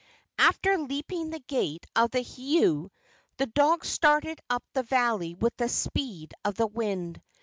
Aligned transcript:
After 0.39 0.79
leaping 0.79 1.29
the 1.29 1.37
gate 1.37 1.85
of 1.95 2.09
the 2.09 2.23
heiau 2.23 2.89
the 3.37 3.45
dog 3.45 3.85
started 3.85 4.41
up 4.49 4.63
the 4.73 4.81
valley 4.81 5.35
with 5.35 5.55
the 5.57 5.69
speed 5.69 6.33
of 6.43 6.55
the 6.55 6.65
wind. 6.65 7.21